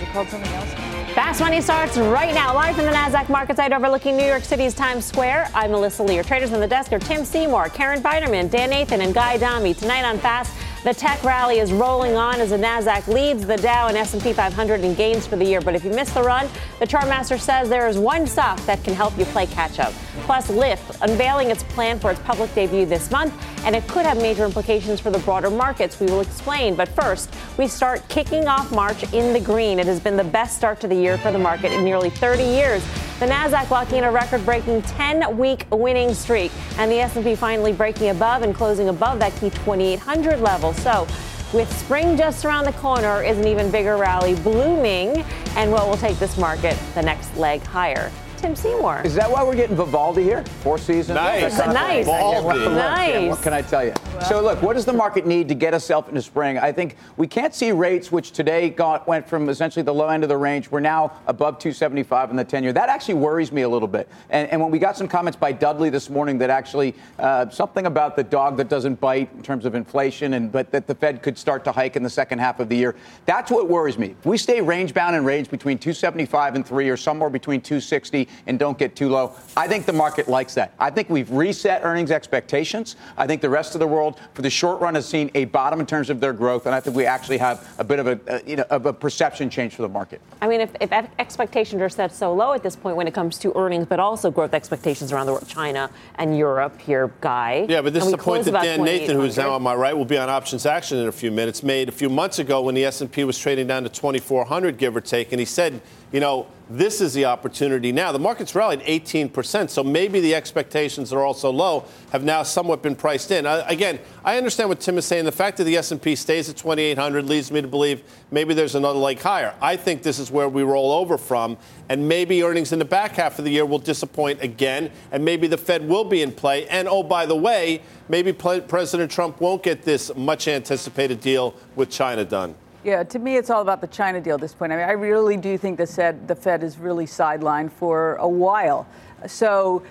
[0.00, 0.72] Is it called something else?
[1.12, 4.72] Fast Money starts right now, live from the NASDAQ market site overlooking New York City's
[4.72, 5.50] Times Square.
[5.54, 6.22] I'm Melissa Lee.
[6.22, 9.74] Traders on the desk are Tim Seymour, Karen Finerman, Dan Nathan, and Guy Adami.
[9.74, 13.88] Tonight on Fast, the tech rally is rolling on as the Nasdaq leads the Dow
[13.88, 15.60] and S&P 500 in gains for the year.
[15.60, 16.48] But if you missed the run,
[16.78, 19.92] the chartmaster says there is one stock that can help you play catch up.
[20.22, 24.16] Plus, Lyft unveiling its plan for its public debut this month, and it could have
[24.18, 26.00] major implications for the broader markets.
[26.00, 26.74] We will explain.
[26.74, 29.78] But first, we start kicking off March in the green.
[29.78, 32.42] It has been the best start to the year for the market in nearly 30
[32.42, 32.82] years.
[33.18, 38.42] The Nasdaq locking in a record-breaking 10-week winning streak, and the S&P finally breaking above
[38.42, 40.72] and closing above that key 2800 level.
[40.72, 41.06] So,
[41.52, 45.22] with spring just around the corner, is an even bigger rally blooming,
[45.56, 48.10] and what will take this market the next leg higher?
[48.40, 49.02] Tim Seymour.
[49.04, 50.42] Is that why we're getting Vivaldi here?
[50.62, 51.16] Four seasons?
[51.16, 51.58] Nice.
[51.58, 52.06] Nice.
[52.06, 52.58] Vivaldi.
[52.74, 53.28] Nice.
[53.28, 53.92] What can I tell you?
[54.26, 56.56] So, look, what does the market need to get itself into spring?
[56.56, 60.22] I think we can't see rates, which today got, went from essentially the low end
[60.22, 60.70] of the range.
[60.70, 62.72] We're now above 275 in the 10 year.
[62.72, 64.08] That actually worries me a little bit.
[64.30, 67.84] And, and when we got some comments by Dudley this morning that actually uh, something
[67.84, 71.22] about the dog that doesn't bite in terms of inflation, and but that the Fed
[71.22, 72.96] could start to hike in the second half of the year,
[73.26, 74.14] that's what worries me.
[74.18, 78.29] If we stay range bound and range between 275 and 3 or somewhere between 260
[78.46, 80.74] and don't get too low, I think the market likes that.
[80.78, 82.96] I think we've reset earnings expectations.
[83.16, 85.80] I think the rest of the world, for the short run, has seen a bottom
[85.80, 88.20] in terms of their growth, and I think we actually have a bit of a,
[88.28, 90.20] uh, you know, of a perception change for the market.
[90.40, 93.38] I mean, if, if expectations are set so low at this point when it comes
[93.38, 97.66] to earnings, but also growth expectations around the world, China and Europe, here, Guy.
[97.68, 99.74] Yeah, but this and is we the point that Dan Nathan, who's now on my
[99.74, 101.62] right, will be on options action in a few minutes.
[101.62, 105.00] Made a few months ago when the S&P was trading down to 2,400, give or
[105.00, 105.80] take, and he said,
[106.12, 108.12] you know, this is the opportunity now.
[108.12, 112.94] The market's rallied 18%, so maybe the expectations are also low have now somewhat been
[112.94, 113.44] priced in.
[113.44, 115.24] Again, I understand what Tim is saying.
[115.24, 119.00] The fact that the S&P stays at 2,800 leads me to believe maybe there's another
[119.00, 119.54] leg higher.
[119.60, 121.56] I think this is where we roll over from,
[121.88, 125.48] and maybe earnings in the back half of the year will disappoint again, and maybe
[125.48, 126.68] the Fed will be in play.
[126.68, 131.90] And oh, by the way, maybe President Trump won't get this much anticipated deal with
[131.90, 132.54] China done.
[132.82, 134.72] Yeah, to me, it's all about the China deal at this point.
[134.72, 138.28] I mean, I really do think the Fed, the Fed is really sidelined for a
[138.28, 138.86] while.
[139.26, 139.82] So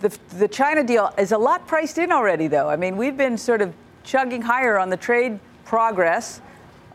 [0.00, 2.68] the, the China deal is a lot priced in already, though.
[2.68, 3.72] I mean, we've been sort of
[4.04, 6.42] chugging higher on the trade progress,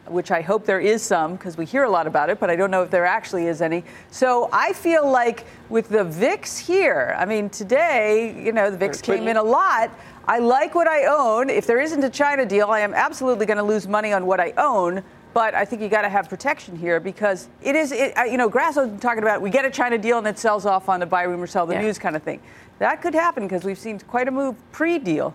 [0.06, 2.56] which I hope there is some because we hear a lot about it, but I
[2.56, 3.84] don't know if there actually is any.
[4.12, 9.02] So I feel like with the VIX here, I mean, today, you know, the VIX
[9.02, 9.90] came in a lot.
[10.28, 11.50] I like what I own.
[11.50, 14.40] If there isn't a China deal, I am absolutely going to lose money on what
[14.40, 15.04] I own.
[15.34, 18.38] But I think you got to have protection here because it is, it, uh, you
[18.38, 21.06] know, Grasso's talking about we get a China deal and it sells off on the
[21.06, 21.82] buy rumor, sell the Yeah.
[21.82, 22.42] news kind of thing.
[22.80, 25.34] That could happen because we've seen quite a move pre-deal.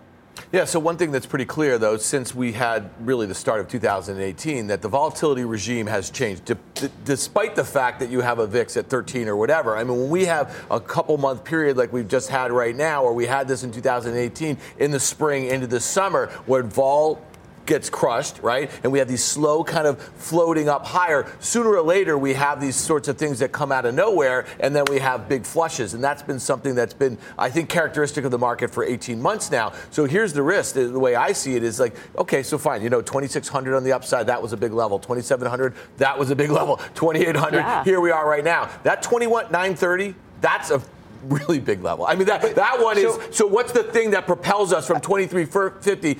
[0.51, 3.67] Yeah, so one thing that's pretty clear, though, since we had really the start of
[3.67, 6.45] 2018, that the volatility regime has changed.
[6.45, 9.83] D- d- despite the fact that you have a VIX at 13 or whatever, I
[9.83, 13.13] mean, when we have a couple month period like we've just had right now, or
[13.13, 17.19] we had this in 2018 in the spring into the summer, where vol
[17.67, 18.71] gets crushed, right?
[18.83, 21.31] And we have these slow kind of floating up higher.
[21.39, 24.75] Sooner or later, we have these sorts of things that come out of nowhere, and
[24.75, 25.93] then we have big flushes.
[25.93, 29.51] And that's been something that's been, I think, characteristic of the market for 18 months
[29.51, 29.73] now.
[29.91, 30.75] So here's the risk.
[30.75, 33.91] The way I see it is like, okay, so fine, you know, 2,600 on the
[33.91, 34.97] upside, that was a big level.
[34.97, 36.77] 2,700, that was a big level.
[36.95, 37.83] 2,800, Yeah.
[37.83, 38.69] here we are right now.
[38.83, 40.81] That 21,930, that's a
[41.23, 42.05] really big level.
[42.05, 46.19] I mean, that, that one is, so what's the thing that propels us from 2350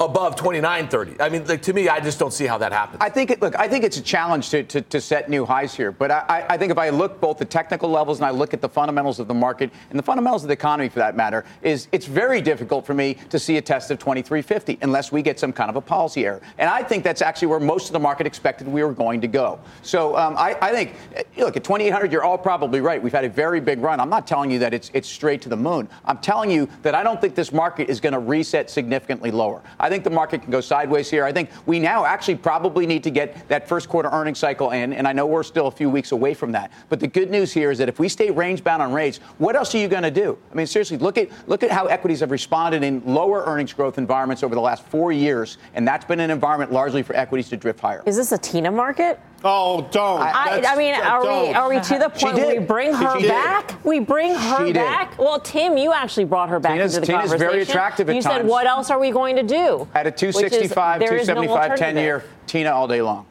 [0.00, 1.20] above 2930?
[1.20, 2.98] I mean, like, to me, I just don't see how that happens.
[3.00, 5.74] I think it, look, I think it's a challenge to, to, to set new highs
[5.74, 5.92] here.
[5.92, 8.60] But I, I- think if I look both the technical levels and I look at
[8.60, 11.86] the fundamentals of the market and the fundamentals of the economy for that matter, is
[11.92, 15.52] it's very difficult for me to see a test of 2350 unless we get some
[15.52, 16.40] kind of a policy error.
[16.58, 19.28] And I think that's actually where most of the market expected we were going to
[19.28, 19.60] go.
[19.82, 23.00] So um, I, I think, eh, look, at 2800, you're all probably right.
[23.00, 24.00] We've had a very big run.
[24.00, 25.88] I'm not telling you that it's, it's straight to the moon.
[26.04, 29.62] I'm telling you that I don't think this market is going to reset significantly lower.
[29.78, 31.24] I think the market can go sideways here.
[31.24, 34.92] I think we now actually probably need to get that first quarter earnings cycle in,
[34.92, 36.72] and I know we're still a few weeks away from that.
[36.88, 39.56] But the good news here is that if we stay range bound on rates, what
[39.56, 40.38] else are you going to do?
[40.50, 43.98] I mean, seriously, look at look at how equities have responded in lower earnings growth
[43.98, 47.56] environments over the last four years, and that's been an environment largely for equities to
[47.56, 48.02] drift higher.
[48.06, 49.20] Is this a Tina market?
[49.44, 50.20] Oh, don't.
[50.20, 51.56] I, I mean, are we don't.
[51.56, 52.66] are we to the point where we did.
[52.66, 53.28] bring She her did.
[53.28, 53.84] back?
[53.84, 54.74] We bring her She did.
[54.74, 55.16] back.
[55.16, 57.70] Well, Tim, you actually brought her back Tina's- into the Tina's very conversation.
[57.70, 59.86] attractive at You said, what else are we going to do?
[59.94, 62.24] At a Which is, 265, there is no 275, 10 year.
[62.48, 63.26] Tina all day long.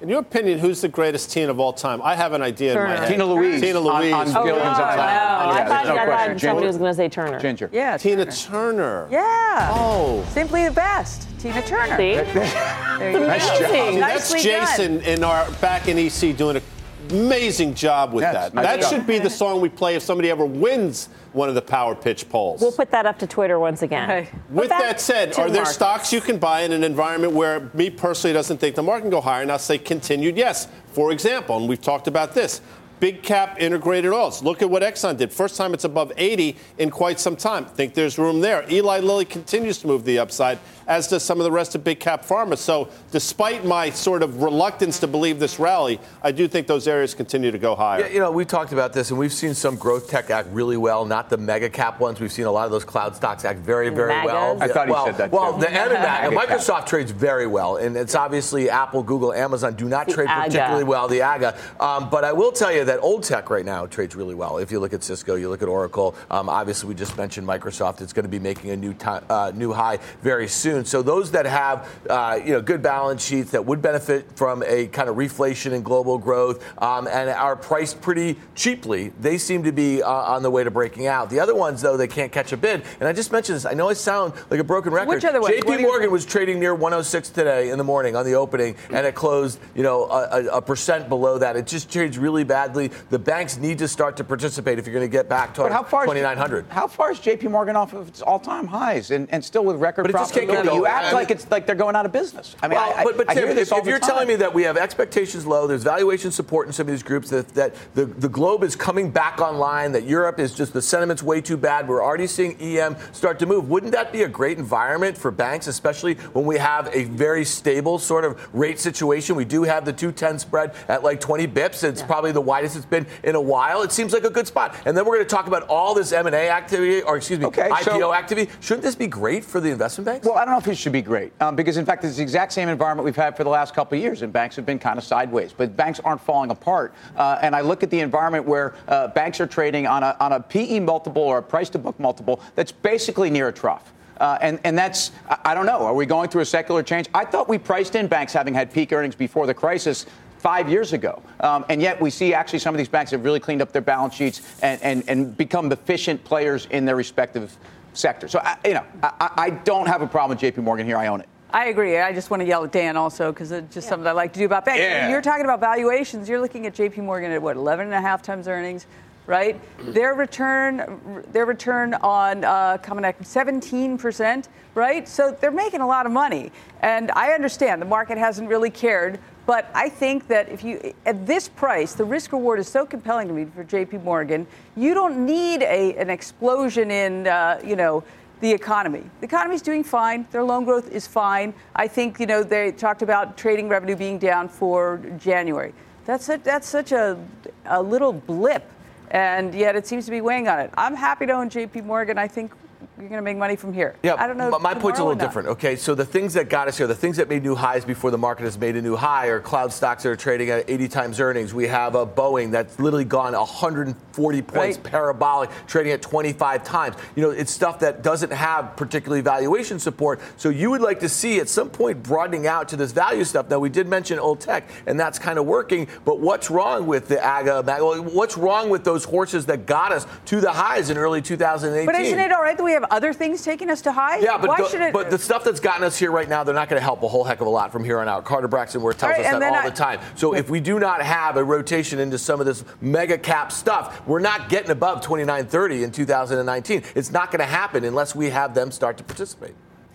[0.00, 2.00] In your opinion, who's the greatest teen of all time?
[2.02, 3.00] I have an idea in my Turner.
[3.02, 3.08] head.
[3.10, 3.60] Tina Louise.
[3.60, 4.14] Tina Louise.
[4.14, 4.96] On, Oh, Gilligan's no, Island.
[4.96, 5.04] no.
[5.04, 6.32] Yeah, I thought, no I question.
[6.32, 7.38] thought somebody was going to say Turner.
[7.38, 7.68] Ginger.
[7.70, 8.32] Yeah, Tina Turner.
[8.32, 9.08] Turner.
[9.10, 9.70] Yeah.
[9.74, 10.24] Oh.
[10.30, 11.28] Simply the best.
[11.38, 11.98] Tina Turner.
[11.98, 12.14] See?
[13.00, 13.70] Nice job.
[13.70, 14.00] Amazing.
[14.00, 14.66] That's Nicely done.
[14.66, 16.62] Jason in our back in EC doing an
[17.10, 18.54] amazing job with Yes, that.
[18.54, 18.90] nice that job.
[18.90, 22.28] should be the song we play if somebody ever wins one of the power pitch
[22.28, 22.60] polls.
[22.60, 24.08] We'll put that up to Twitter once again.
[24.08, 24.28] Right.
[24.50, 25.74] With that said, to are there markets.
[25.74, 29.10] stocks you can buy in an environment where me personally doesn't think the market can
[29.10, 29.42] go higher?
[29.42, 30.68] And I'll say continued yes.
[30.92, 32.60] For example, and we've talked about this.
[33.00, 34.42] Big cap integrated oils.
[34.42, 35.32] Look at what Exxon did.
[35.32, 37.64] First time it's above 80 in quite some time.
[37.64, 38.64] Think there's room there.
[38.70, 41.98] Eli Lilly continues to move the upside, as does some of the rest of big
[41.98, 42.58] cap pharma.
[42.58, 47.14] So, despite my sort of reluctance to believe this rally, I do think those areas
[47.14, 48.00] continue to go higher.
[48.02, 50.76] Yeah, you know, we talked about this, and we've seen some growth tech act really
[50.76, 52.20] well, not the mega cap ones.
[52.20, 54.26] We've seen a lot of those cloud stocks act very, very Magas?
[54.26, 54.58] well.
[54.62, 55.60] I thought he well, said that, Well, too.
[55.60, 59.86] the M and MAGA, Microsoft trades very well, and it's obviously Apple, Google, Amazon do
[59.88, 60.44] not The trade AGA.
[60.50, 61.56] particularly well, the AGA.
[61.80, 64.58] Um, but I will tell you that old tech right now trades really well.
[64.58, 66.16] If you look at Cisco, you look at Oracle.
[66.28, 68.00] Um, obviously, we just mentioned Microsoft.
[68.00, 70.84] It's going to be making a new ti uh, new high very soon.
[70.84, 74.88] So those that have uh, you know good balance sheets that would benefit from a
[74.88, 79.70] kind of reflation in global growth um, and are priced pretty cheaply, they seem to
[79.72, 81.30] be uh, on the way to breaking out.
[81.30, 82.82] The other ones, though, they can't catch a bid.
[82.98, 83.66] And I just mentioned this.
[83.66, 85.10] I know I sound like a broken record.
[85.10, 85.38] Which other?
[85.38, 89.14] JP Morgan was trading near 106 today in the morning on the opening, and it
[89.14, 91.54] closed, you know, a, a- a percent below that.
[91.54, 92.79] It just trades really badly.
[92.88, 95.72] The banks need to start to participate if you're going to get back to But
[95.72, 96.66] how far is 2900.
[96.68, 97.48] How far is J.P.
[97.48, 100.46] Morgan off of its all-time highs and, and still with record But it just can't
[100.48, 100.74] get profitability?
[100.74, 102.56] You act I mean- like it's like they're going out of business.
[102.62, 103.90] I mean, well, I, I, but, but I Tim, hear this if, all if the
[103.90, 104.08] you're time.
[104.10, 107.30] telling me that we have expectations low, there's valuation support in some of these groups,
[107.30, 111.22] that, that the, the globe is coming back online, that Europe is just the sentiment's
[111.22, 113.68] way too bad, we're already seeing EM start to move.
[113.68, 117.98] Wouldn't that be a great environment for banks, especially when we have a very stable
[117.98, 119.36] sort of rate situation?
[119.36, 121.82] We do have the 210 spread at like 20 bips.
[121.84, 123.82] It's probably the widest it's been in a while.
[123.82, 124.74] It seems like a good spot.
[124.84, 127.68] And then we're going to talk about all this M&A activity, or excuse me, Okay,
[127.68, 128.50] IPO so- activity.
[128.60, 130.26] Shouldn't this be great for the investment banks?
[130.26, 132.22] Well, I don't know if it should be great um, because, in fact, it's the
[132.22, 134.78] exact same environment we've had for the last couple of years, and banks have been
[134.78, 135.52] kind of sideways.
[135.52, 136.94] But banks aren't falling apart.
[137.16, 140.32] Uh, and I look at the environment where uh, banks are trading on a, on
[140.32, 143.92] a PE multiple or a price to book multiple that's basically near a trough.
[144.18, 147.08] Uh, and, and that's, I, I don't know, are we going through a secular change?
[147.14, 150.04] I thought we priced in banks having had peak earnings before the crisis
[150.40, 151.22] five years ago.
[151.40, 153.82] Um, and yet we see actually some of these banks have really cleaned up their
[153.82, 157.54] balance sheets and, and, and become efficient players in their respective
[157.92, 158.30] sectors.
[158.32, 160.96] So, I, you know, I, I- I don't have a problem with JP Morgan here.
[160.96, 161.28] I own it.
[161.52, 161.98] I agree.
[161.98, 164.38] I just want to yell at Dan also because it's just something I like to
[164.38, 164.80] do about banks.
[164.80, 165.10] Yeah.
[165.10, 168.22] You're talking about valuations, you're looking at JP Morgan at what, 11 and a half
[168.22, 168.86] times earnings,
[169.26, 169.60] right?
[169.92, 174.46] Their return, their return on uh, common equity, 17%,
[174.76, 175.08] right?
[175.08, 176.52] So they're making a lot of money.
[176.82, 179.18] And I understand the market hasn't really cared.
[179.50, 183.26] But I think that if you, at this price, the risk reward is so compelling
[183.26, 188.04] to me for JP Morgan, you don't need a, an explosion in, uh, you know,
[188.38, 189.02] the economy.
[189.18, 190.24] The economy's doing fine.
[190.30, 191.52] Their loan growth is fine.
[191.74, 195.74] I think you know they talked about trading revenue being down for January.
[196.04, 197.18] That's a, that's such a,
[197.66, 198.70] a little blip,
[199.10, 200.70] and yet it seems to be weighing on it.
[200.78, 201.80] I'm happy to own J.P.
[201.80, 202.18] Morgan.
[202.18, 202.52] I think
[203.00, 203.94] you're going to make money from here.
[204.02, 204.50] Yeah, I don't know.
[204.50, 205.48] but My point's a little different.
[205.48, 208.10] Okay, so the things that got us here, the things that made new highs before
[208.10, 210.88] the market has made a new high, are cloud stocks that are trading at 80
[210.88, 211.54] times earnings.
[211.54, 214.82] We have a Boeing that's literally gone 140 points Right.
[214.84, 216.96] parabolic, trading at 25 times.
[217.16, 220.20] You know, it's stuff that doesn't have particularly valuation support.
[220.36, 223.48] So you would like to see at some point broadening out to this value stuff.
[223.48, 225.88] Now we did mention old tech, and that's kind of working.
[226.04, 227.62] But what's wrong with the AGA?
[228.02, 231.86] What's wrong with those horses that got us to the highs in early 2018?
[231.86, 234.18] But isn't it all right that we have other things taking us to high?
[234.18, 234.92] Yeah, but, why the, should it?
[234.92, 237.08] but the stuff that's gotten us here right now, they're not going to help a
[237.08, 238.24] whole heck of a lot from here on out.
[238.24, 240.00] Carter Braxton Worth tells All right, us that all I- the time.
[240.16, 244.06] So if we do not have a rotation into some of this mega cap stuff,
[244.06, 246.82] we're not getting above 29.30 in 2019.
[246.94, 249.54] It's not going to happen unless we have them start to participate.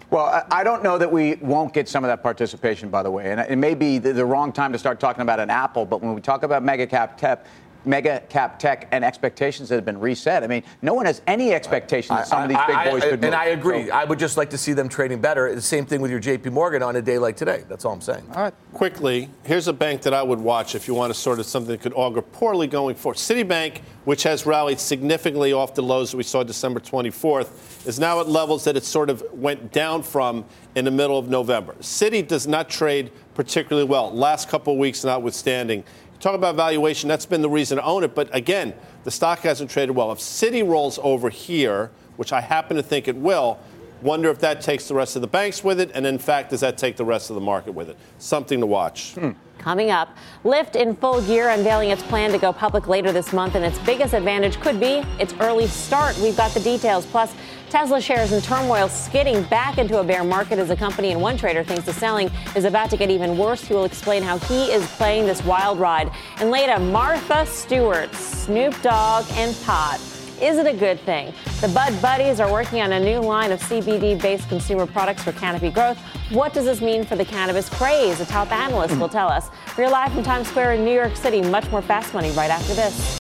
[0.09, 3.11] Well, I I don't know that we won't get some of that participation, by the
[3.11, 3.31] way.
[3.31, 6.01] And it may be the, the wrong time to start talking about an Apple, but
[6.01, 7.45] when we talk about mega cap tech,
[7.85, 11.53] mega cap tech and expectations that have been reset, I mean, no one has any
[11.53, 13.23] expectation that some of these big I- I- boys could move.
[13.23, 13.87] And I agree.
[13.87, 15.53] So- I would just like to see them trading better.
[15.53, 17.63] The same thing with your JP Morgan on a day like today.
[17.69, 18.23] That's all I'm saying.
[18.35, 18.53] all right.
[18.73, 21.71] quickly, here's a bank that I would watch if you want to sort of something
[21.71, 23.17] that could augur poorly going forward.
[23.17, 28.19] Citibank, which has rallied significantly off the lows that we saw December 24th, is now
[28.19, 30.43] at levels that it sort of went down from
[30.75, 31.73] in the middle of November.
[31.81, 34.11] Citi does not trade particularly well.
[34.11, 35.83] Last couple of weeks, notwithstanding.
[36.19, 38.15] Talk about valuation, that's been the reason to own it.
[38.15, 40.11] But again, the stock hasn't traded well.
[40.11, 43.59] If Citi rolls over here, which I happen to think it will,
[44.01, 46.61] wonder if that takes the rest of the banks with it, and in fact, does
[46.61, 47.97] that take the rest of the market with it?
[48.17, 49.13] Something to watch.
[49.15, 49.31] Hmm.
[49.65, 50.15] Coming up.
[50.43, 53.79] Lyft in full gear, unveiling its plan to go public later this month, and its
[53.79, 56.15] biggest advantage could be its early start.
[56.19, 57.03] We've got the details.
[57.07, 57.33] Plus,
[57.71, 61.35] Tesla shares in turmoil, skidding back into a bear market as a company and one
[61.35, 63.63] trader thinks the selling is about to get even worse.
[63.63, 66.11] He will explain how he is playing this wild ride.
[66.37, 69.99] And later, Martha Stewart, Snoop Dogg, and Pot.
[70.41, 71.33] Is it a good thing?
[71.61, 75.31] The Bud Buddies are working on a new line of CBD based consumer products for
[75.31, 75.97] Canopy Growth.
[76.29, 78.19] What does this mean for the cannabis craze?
[78.19, 79.49] A top analyst will tell us.
[79.77, 81.41] We're live from Times Square in New York City.
[81.41, 83.17] Much more fast money right after this.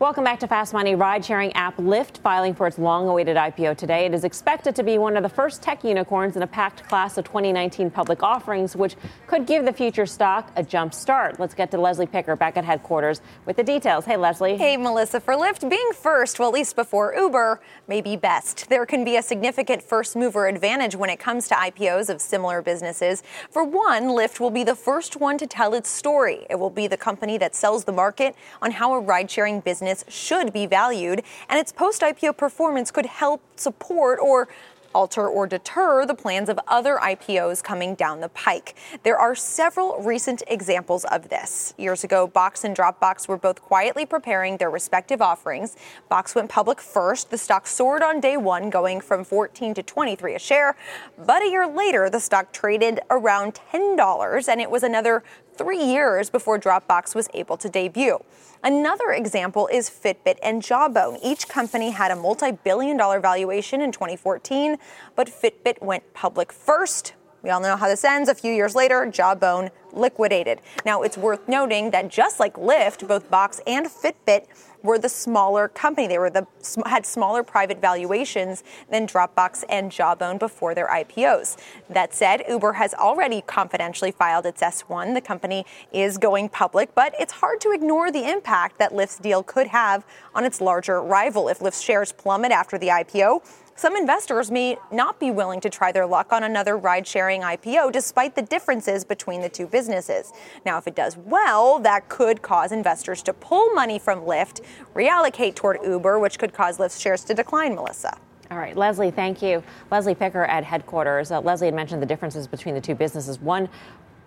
[0.00, 0.94] Welcome back to Fast Money.
[0.94, 4.06] Ride sharing app Lyft filing for its long awaited IPO today.
[4.06, 7.18] It is expected to be one of the first tech unicorns in a packed class
[7.18, 11.38] of 2019 public offerings, which could give the future stock a jump start.
[11.38, 14.06] Let's get to Leslie Picker back at headquarters with the details.
[14.06, 14.56] Hey, Leslie.
[14.56, 15.20] Hey, Melissa.
[15.20, 18.70] For Lyft, being first, well, at least before Uber, may be best.
[18.70, 22.62] There can be a significant first mover advantage when it comes to IPOs of similar
[22.62, 23.22] businesses.
[23.50, 26.46] For one, Lyft will be the first one to tell its story.
[26.48, 29.89] It will be the company that sells the market on how a ride sharing business
[29.90, 34.48] business should be valued, and its post IPO performance could help support or
[34.92, 38.74] alter or deter the plans of other IPOs coming down the pike.
[39.04, 41.74] There are several recent examples of this.
[41.78, 45.76] Years ago, Box and Dropbox were both quietly preparing their respective offerings.
[46.08, 47.30] Box went public first.
[47.30, 50.76] The stock soared on day one, going from 14 to 23 a share.
[51.24, 55.22] But a year later, the stock traded around $10, and it was another
[55.60, 58.18] three years before Dropbox was able to debut.
[58.62, 61.18] Another example is Fitbit and Jawbone.
[61.22, 64.78] Each company had a multi billion dollar valuation in 2014,
[65.14, 67.12] but Fitbit went public first.
[67.42, 68.28] We all know how this ends.
[68.28, 70.60] A few years later, Jawbone liquidated.
[70.84, 74.46] Now, it's worth noting that just like Lyft, both Box and Fitbit
[74.82, 76.06] were the smaller company.
[76.06, 76.46] They were the
[76.86, 81.56] had smaller private valuations than Dropbox and Jawbone before their IPOs.
[81.88, 85.14] That said, Uber has already confidentially filed its S1.
[85.14, 89.42] The company is going public, but it's hard to ignore the impact that Lyft's deal
[89.42, 90.04] could have
[90.34, 91.48] on its larger rival.
[91.48, 93.42] If Lyft's shares plummet after the IPO,
[93.80, 97.90] some investors may not be willing to try their luck on another ride sharing IPO
[97.92, 100.34] despite the differences between the two businesses.
[100.66, 104.62] Now, if it does well, that could cause investors to pull money from Lyft,
[104.94, 108.18] reallocate toward Uber, which could cause Lyft's shares to decline, Melissa.
[108.50, 109.62] All right, Leslie, thank you.
[109.90, 111.30] Leslie Picker at headquarters.
[111.30, 113.40] Uh, Leslie had mentioned the differences between the two businesses.
[113.40, 113.66] One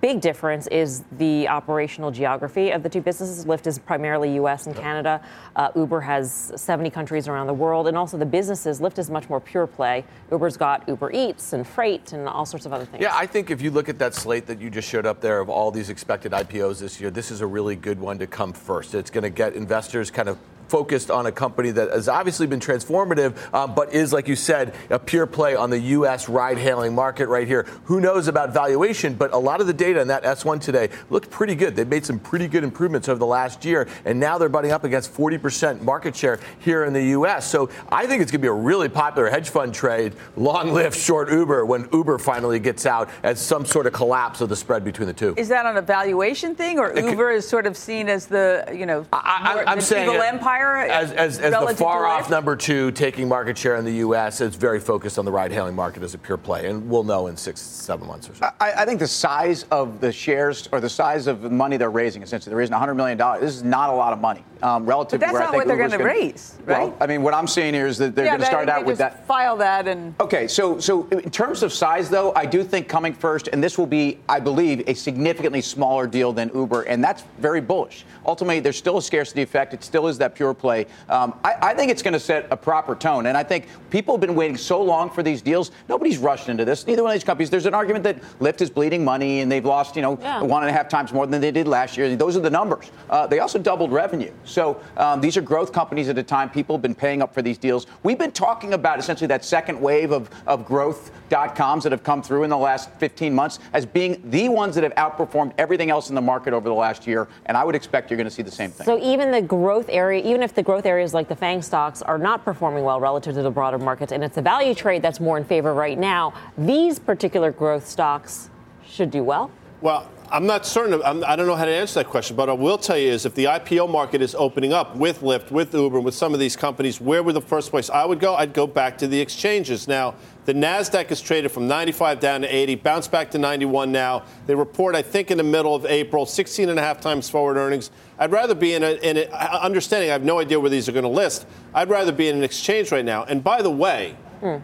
[0.04, 3.46] big difference is the operational geography of the two businesses.
[3.46, 4.68] Lyft is primarily U.S.
[4.68, 5.22] and Canada.
[5.56, 8.82] Uh, Uber has 70 countries around the world, and also the businesses.
[8.82, 10.04] Lyft is much more pure play.
[10.30, 13.02] Uber's got Uber Eats and Freight and all sorts of other things.
[13.02, 15.40] Yeah, I think if you look at that slate that you just showed up there
[15.40, 18.52] of all these expected IPOs this year, this is a really good one to come
[18.52, 18.94] first.
[18.96, 22.60] It's going to get investors kind of focused on a company that has obviously been
[22.60, 26.30] transformative, um, but is, like you said, a pure play on the U.S.
[26.30, 27.64] ride hailing market right here.
[27.86, 31.30] Who knows about valuation, but a lot of the data in that S1 today looked
[31.30, 31.76] pretty good.
[31.76, 34.84] They've made some pretty good improvements over the last year, and now they're butting up
[34.84, 37.50] against 40% market share here in the U.S.
[37.50, 41.04] So I think it's going to be a really popular hedge fund trade, long Lyft
[41.04, 44.84] short Uber, when Uber finally gets out as some sort of collapse of the spread
[44.84, 45.34] between the two.
[45.38, 48.28] Is that on a valuation thing, or it Uber could, is sort of seen as
[48.28, 50.63] the, you know, I, am saying empire?
[50.64, 54.42] Empire as, as, as the far off number two taking market share in the U.S.
[54.42, 57.28] is very focused on the ride hailing market as a pure play, and we'll know
[57.28, 58.50] in six, seven months or so.
[58.60, 61.90] I, I think the size of the shares or the size of the money they're
[61.90, 63.42] raising, essentially, they're raising 100 million dollars.
[63.42, 65.52] This is not a lot of money um, relative but that's to where not I
[65.52, 66.88] think what they're going to raise, right?
[66.88, 68.86] Well, I mean, what I'm saying here is that they're yeah, going to start out
[68.86, 69.28] with that.
[69.28, 70.16] File that and.
[70.20, 73.78] Okay, so so in terms of size, though, I do think coming first, and this
[73.78, 78.06] will be, I believe, a significantly smaller deal than Uber, and that's very bullish.
[78.26, 79.74] Ultimately, there's still a scarcity effect.
[79.74, 80.88] It still is that pure play.
[81.10, 84.16] Um, I, I, think it's going to set a proper tone, and I think people
[84.16, 85.70] have been waiting so long for these deals.
[85.88, 86.88] Nobody's rushed into this.
[86.88, 87.52] Neither one of these companies.
[87.52, 90.42] There's an argument that Lyft is bleeding money, and they've lost, you know, yeah.
[90.42, 92.16] one and a half times more than they did last year.
[92.16, 92.90] Those are the numbers.
[93.12, 94.32] Uh, they also doubled revenue.
[94.46, 96.50] So um, these are growth companies at a time.
[96.50, 97.86] People have been paying up for these deals.
[98.02, 102.04] We've been talking about essentially that second wave of, of growth dot coms that have
[102.04, 105.90] come through in the last 15 months as being the ones that have outperformed everything
[105.90, 107.28] else in the market over the last year.
[107.46, 108.86] And I would expect you're going to see the same thing.
[108.86, 112.18] So even the growth area, even if the growth areas like the FANG stocks are
[112.18, 115.38] not performing well relative to the broader markets, and it's a value trade that's more
[115.38, 118.50] in favor right now, these particular growth stocks
[118.84, 119.52] should do well?
[119.82, 121.00] Well, I'm not certain.
[121.06, 123.12] I'm, I do not know how to answer that question, but I will tell you
[123.12, 126.40] is if the IPO market is opening up with Lyft, with Uber, with some of
[126.40, 128.34] these companies, where would the first place I would go?
[128.34, 129.88] I'd go back to the exchanges.
[129.88, 134.24] Now, the Nasdaq is traded from 95 down to 80, bounced back to 91 now.
[134.48, 137.56] They report, I think, in the middle of April, 16 and a half times forward
[137.56, 137.92] earnings.
[138.18, 140.10] I'd rather be in a, in a understanding.
[140.10, 141.46] I have no idea where these are going to list.
[141.76, 143.24] I'd rather be in an exchange right now.
[143.26, 144.18] And by the way.
[144.42, 144.64] Mm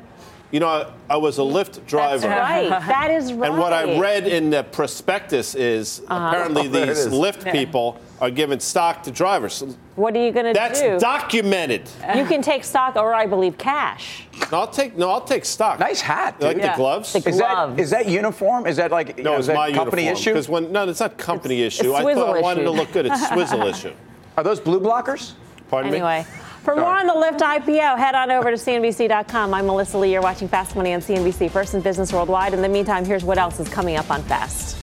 [0.52, 2.28] You know, I, I was a Lyft driver.
[2.28, 2.70] Right.
[2.90, 3.50] That is right.
[3.50, 6.28] And what I read in the prospectus is uh-huh.
[6.28, 7.14] apparently Oh, these is.
[7.14, 9.64] Lyft people are giving stock to drivers.
[9.96, 10.60] What are you going to do?
[10.60, 11.90] That's documented.
[12.16, 14.24] you can take stock, or I believe cash.
[14.52, 15.80] No, I'll take no, I'll take stock.
[15.80, 16.36] Nice hat.
[16.40, 16.66] You like dude.
[16.66, 17.14] the gloves?
[17.14, 17.76] The Is gloves.
[17.76, 18.66] that is that uniform?
[18.66, 20.22] Is that like no, know, it's is that my company uniform.
[20.22, 20.32] issue?
[20.32, 21.92] Because when no, it's not company issue.
[21.92, 22.78] it's I thought I swizzle wanted to issue.
[22.78, 23.06] look good.
[23.06, 23.94] It's swizzle issue.
[24.38, 25.34] Are those blue blockers?
[25.70, 25.98] Pardon me.
[25.98, 26.26] Anyway,
[26.62, 29.54] for more on the Lyft IPO, head on over to CNBC.com.
[29.54, 30.12] I'm Melissa Lee.
[30.12, 32.54] You're watching Fast Money on CNBC, first in business worldwide.
[32.54, 34.82] In the meantime, here's what else is coming up on Fast.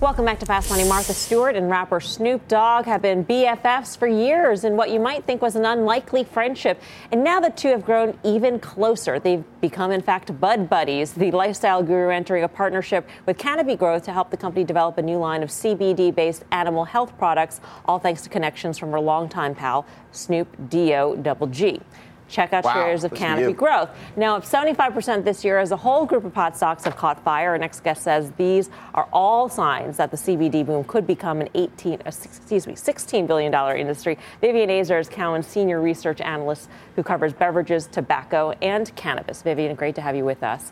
[0.00, 0.88] Welcome back to Fast Money.
[0.88, 5.26] Martha Stewart and rapper Snoop Dogg have been BFFs for years in what you might
[5.26, 6.80] think was an unlikely friendship.
[7.12, 9.18] And now the two have grown even closer.
[9.18, 11.12] They've become, in fact, bud buddies.
[11.12, 15.02] The lifestyle guru entering a partnership with Canopy Growth to help the company develop a
[15.02, 19.54] new line of CBD based animal health products, all thanks to connections from her longtime
[19.54, 21.78] pal, Snoop D-O double G.
[22.30, 23.52] Check out Wow, shares of Canopy.
[23.52, 23.90] Growth.
[24.16, 27.50] Now, if 75% this year as a whole group of pot stocks have caught fire,
[27.50, 31.48] our next guest says these are all signs that the CBD boom could become an
[31.54, 34.16] 18, uh, excuse me, 16 billion dollar industry.
[34.40, 39.42] Vivien Azer is Cowen's senior research analyst who covers beverages, tobacco, and cannabis.
[39.42, 40.70] Vivien, great to have you with us.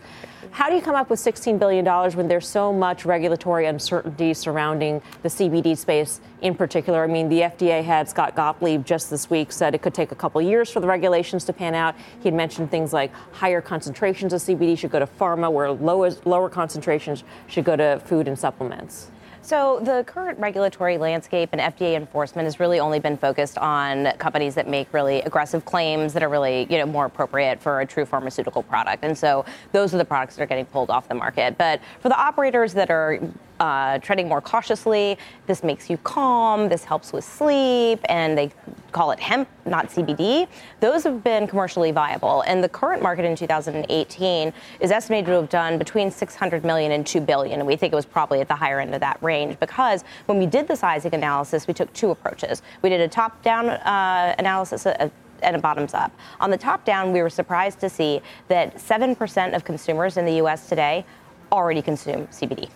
[0.50, 4.34] How do you come up with 16 billion dollars when there's so much regulatory uncertainty
[4.34, 7.04] surrounding the CBD space in particular?
[7.04, 10.14] I mean, the FDA had Scott Gottlieb just this week said it could take a
[10.14, 11.94] couple years for the regulations to pan out.
[12.20, 16.10] He had mentioned things like higher concentrations of CBD should go to pharma, where lower,
[16.24, 19.10] lower concentrations should go to food and supplements.
[19.48, 24.54] So the current regulatory landscape and FDA enforcement has really only been focused on companies
[24.56, 28.04] that make really aggressive claims that are really, you know, more appropriate for a true
[28.04, 29.04] pharmaceutical product.
[29.04, 31.56] And so those are the products that are getting pulled off the market.
[31.56, 33.20] But for the operators that are
[33.60, 38.50] uh, treading more cautiously, this makes you calm, this helps with sleep, and they
[38.92, 40.48] call it hemp, not CBD.
[40.80, 42.42] Those have been commercially viable.
[42.42, 47.06] And the current market in 2018 is estimated to have done between 600 million and
[47.06, 47.60] 2 billion.
[47.60, 50.38] And we think it was probably at the higher end of that range because when
[50.38, 52.62] we did the sizing analysis, we took two approaches.
[52.82, 54.86] We did a top down uh, analysis.
[54.86, 55.10] Uh,
[55.40, 56.10] and a bottoms up.
[56.40, 60.32] On the top down, we were surprised to see that 7% of consumers in the
[60.42, 61.04] US today
[61.52, 62.68] already consume CBD.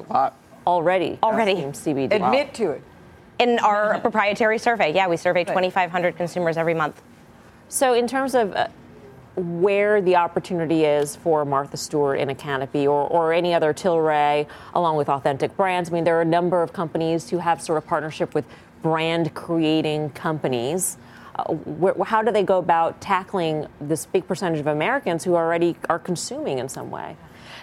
[0.00, 0.36] It's a lot.
[0.66, 1.54] Already, Already.
[1.54, 2.12] CBD.
[2.12, 2.82] Admit to it.
[3.38, 7.00] In our proprietary survey, yeah, we survey 2,500 consumers every month.
[7.68, 8.68] So, in terms of uh,
[9.36, 14.46] where the opportunity is for Martha Stewart in a canopy or, or any other Tilray,
[14.74, 17.78] along with authentic brands, I mean, there are a number of companies who have sort
[17.78, 18.44] of partnership with
[18.82, 20.98] brand creating companies.
[21.36, 25.76] Uh, where, how do they go about tackling this big percentage of Americans who already
[25.88, 27.16] are consuming in some way?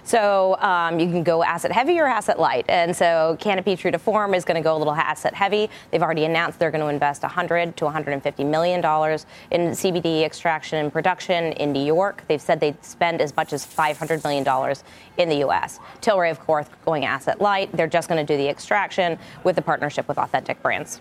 [0.05, 2.65] So um, you can go asset heavy or asset light.
[2.67, 5.69] And so Canopy True to Form is going to go a little asset heavy.
[5.91, 10.79] They've already announced they're going to invest 100 to 150 million dollars in CBD extraction
[10.79, 12.23] and production in New York.
[12.27, 14.83] They've said they'd spend as much as 500 million dollars
[15.17, 15.79] in the U.S.
[16.01, 17.71] Tilray, of course, going asset light.
[17.71, 20.99] They're just going to do the extraction with the partnership with Authentic Brands.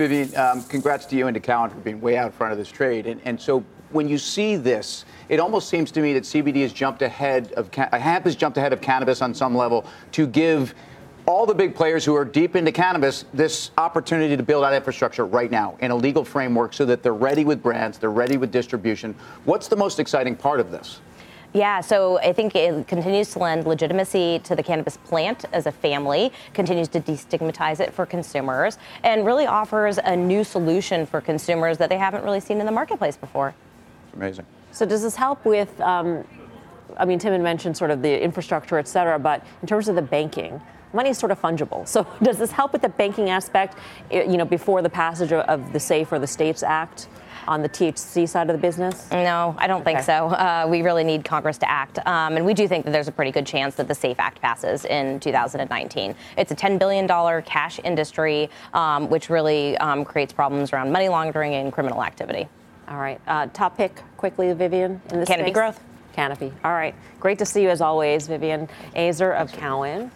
[0.00, 2.58] Vivien, um, congrats to you and to Cowen for being way out in front of
[2.58, 3.06] this trade.
[3.06, 6.72] And, and so when you see this, it almost seems to me that CBD has
[6.72, 10.74] jumped ahead of hemp has jumped ahead of cannabis on some level to give
[11.26, 15.26] all the big players who are deep into cannabis this opportunity to build out infrastructure
[15.26, 18.50] right now in a legal framework so that they're ready with brands, they're ready with
[18.50, 19.14] distribution.
[19.44, 21.00] What's the most exciting part of this?
[21.52, 25.72] Yeah, so I think it continues to lend legitimacy to the cannabis plant as a
[25.72, 31.76] family, continues to destigmatize it for consumers, and really offers a new solution for consumers
[31.78, 33.52] that they haven't really seen in the marketplace before.
[34.14, 34.46] Amazing.
[34.70, 35.80] So does this help with?
[35.80, 36.24] Um,
[36.96, 39.96] I mean, Tim had mentioned sort of the infrastructure, et cetera, but in terms of
[39.96, 40.60] the banking,
[40.92, 41.86] money is sort of fungible.
[41.86, 43.76] So does this help with the banking aspect?
[44.12, 47.08] eh, You know, before the passage of- of the Safe or the States Act
[47.50, 49.10] on the THC side of the business.
[49.10, 50.28] No, I don't think so.
[50.28, 51.98] Uh, we really need Congress to act.
[52.06, 54.40] Um, and we do think that there's a pretty good chance that the SAFE Act
[54.40, 56.14] passes in 2019.
[56.38, 57.08] It's a $10 billion
[57.42, 62.48] cash industry, um, which really um, creates problems around money laundering and criminal activity.
[62.86, 63.20] All right.
[63.26, 65.02] Uh, top pick quickly, Vivien.
[65.10, 65.54] In this Canopy space?
[65.54, 65.80] Growth.
[66.12, 66.52] Canopy.
[66.62, 66.94] All right.
[67.18, 70.12] Great to see you as always, Vivien Azer of Cowen.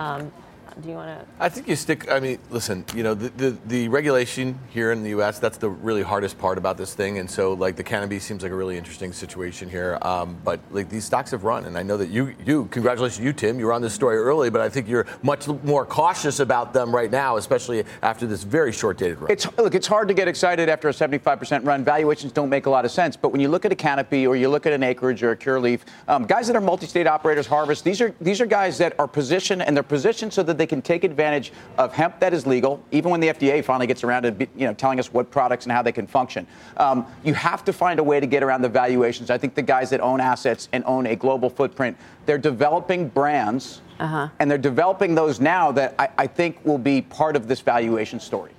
[0.00, 0.32] Um,
[0.80, 1.26] do you want to?
[1.38, 2.10] I think you stick.
[2.10, 2.84] I mean, listen.
[2.94, 5.38] You know, the, the the regulation here in the U.S.
[5.38, 7.18] That's the really hardest part about this thing.
[7.18, 9.98] And so, like, the cannabis seems like a really interesting situation here.
[10.02, 13.32] Um, but like, these stocks have run, and I know that you you congratulations you
[13.32, 13.58] Tim.
[13.58, 16.94] You were on this story early, but I think you're much more cautious about them
[16.94, 19.30] right now, especially after this very short dated run.
[19.30, 21.84] It's look, it's hard to get excited after a 75% run.
[21.84, 23.16] Valuations don't make a lot of sense.
[23.16, 25.36] But when you look at a Canopy or you look at an Acreage or a
[25.36, 29.08] Curaleaf, um, guys that are multi-state operators, Harvest, these are these are guys that are
[29.08, 32.82] positioned and they're positioned so that they can take advantage of hemp that is legal,
[32.90, 35.72] even when the FDA finally gets around to you know telling us what products and
[35.72, 36.46] how they can function.
[36.76, 39.30] Um, you have to find a way to get around the valuations.
[39.30, 41.96] I think the guys that own assets and own a global footprint,
[42.26, 44.28] they're developing brands, uh-huh.
[44.38, 48.20] and they're developing those now that I, I think will be part of this valuation
[48.20, 48.52] story.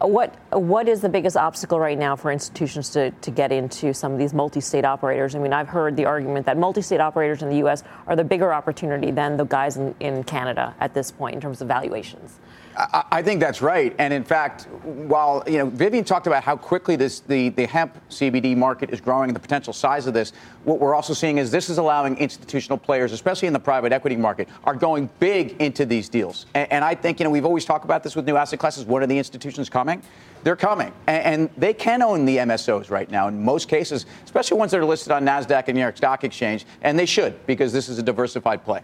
[0.00, 4.12] What what is the biggest obstacle right now for institutions to, to get into some
[4.12, 5.34] of these multi-state operators?
[5.34, 7.82] I mean, I've heard the argument that multi-state operators in the U.S.
[8.06, 11.60] are the bigger opportunity than the guys in, in Canada at this point in terms
[11.60, 12.38] of valuations.
[12.76, 13.94] I, think that's right.
[13.98, 17.98] And in fact, while you know Vivien talked about how quickly this the, the hemp
[18.08, 20.32] CBD market is growing and the potential size of this,
[20.64, 24.16] what we're also seeing is this is allowing institutional players, especially in the private equity
[24.16, 26.46] market, are going big into these deals.
[26.54, 28.84] And, and I think you know we've always talked about this with new asset classes.
[28.84, 30.02] What are the institutions coming?
[30.42, 34.58] They're coming, and, and they can own the MSOs right now in most cases, especially
[34.58, 37.72] ones that are listed on Nasdaq and New York Stock Exchange, and they should because
[37.72, 38.82] this is a diversified play.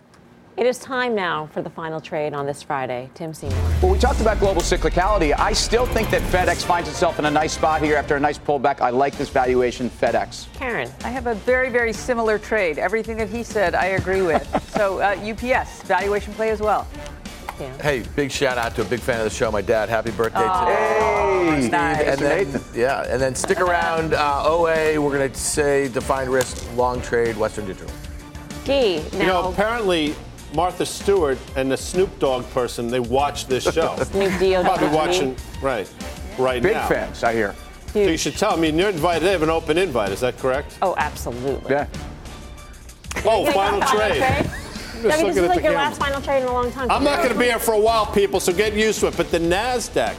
[0.57, 3.11] It is time now for the final trade on this Friday.
[3.12, 3.59] Tim Seymour.
[3.83, 5.38] Well, we talked about global cyclicality.
[5.38, 8.38] I still think that FedEx finds itself in a nice spot here after a nice
[8.38, 8.81] pullback.
[8.81, 10.51] I like this valuation, FedEx.
[10.55, 10.90] Karen.
[11.05, 12.79] I have a very, very similar trade.
[12.79, 14.71] Everything that he said, I agree with.
[14.75, 16.88] so, uh, UPS, valuation play as well.
[17.61, 17.83] Yeah.
[17.83, 19.90] Hey, big shout out to a big fan of the show, my dad.
[19.90, 21.61] Happy birthday oh, today.
[21.61, 22.07] Hey, nice.
[22.07, 24.14] And then, yeah, and then stick around.
[24.14, 27.92] Uh, OA, we're going to say defined risk, long trade, Western Digital.
[28.64, 29.19] Gee, now.
[29.19, 30.16] You know, apparently
[30.54, 33.96] Martha Stewart and the Snoop Dogg person, they watch this show.
[33.96, 34.64] Snoop Dogg.
[34.64, 35.88] Probably watching, right,
[36.38, 36.88] right Big now.
[36.88, 37.54] Big fans, I hear.
[37.92, 38.06] Huge.
[38.06, 38.52] So you should tell.
[38.52, 39.24] I mean, you're invited.
[39.24, 40.12] They have an open invite.
[40.12, 40.78] Is that correct?
[40.82, 41.70] Oh, absolutely.
[41.70, 41.87] Yeah.
[43.24, 44.22] Oh, final trade.
[44.22, 45.78] I mean, this is like your camera.
[45.78, 46.90] last final trade in a long time.
[46.90, 49.16] I'm not going to be here for a while, people, so get used to it.
[49.16, 50.14] But the NASDAQ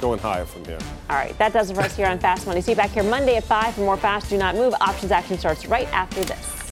[0.00, 0.78] going higher from here.
[1.08, 2.60] All right, that does it for us here on Fast Money.
[2.60, 4.74] See you back here Monday at 5 for more Fast Do Not Move.
[4.80, 6.56] Options action starts right after this.